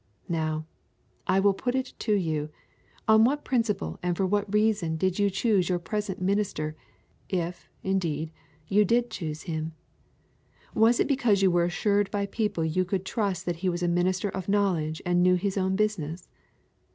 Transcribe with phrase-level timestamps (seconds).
[0.29, 0.65] Now,
[1.27, 2.49] I will put it to you,
[3.07, 6.75] on what principle and for what reason did you choose your present minister,
[7.29, 8.31] if, indeed,
[8.67, 9.73] you did choose him?
[10.73, 13.87] Was it because you were assured by people you could trust that he was a
[13.87, 16.27] minister of knowledge and knew his own business?